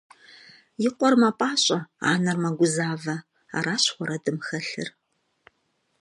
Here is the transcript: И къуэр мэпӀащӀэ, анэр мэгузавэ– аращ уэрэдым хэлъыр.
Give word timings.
И 0.85 0.89
къуэр 0.95 1.13
мэпӀащӀэ, 1.21 1.79
анэр 2.09 2.37
мэгузавэ– 2.43 3.15
аращ 3.57 3.85
уэрэдым 3.95 4.37
хэлъыр. 4.47 4.89